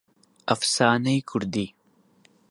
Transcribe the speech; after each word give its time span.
ئەفسانەی 0.49 1.21
کوردی 1.29 1.67